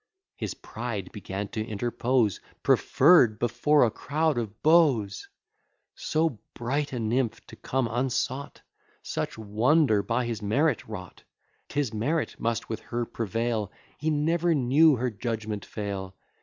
[0.35, 5.07] His pride began to interpose; Preferr'd before a crowd of beaux!
[5.93, 8.61] So bright a nymph to come unsought!
[9.03, 11.21] Such wonder by his merit wrought!
[11.69, 13.71] 'Tis merit must with her prevail!
[13.99, 16.15] He never knew her judgment fail!